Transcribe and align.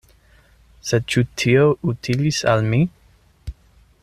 Sed 0.91 1.05
ĉu 1.15 1.23
tio 1.43 1.67
utilis 1.95 2.43
al 2.55 2.67
mi? 2.73 2.81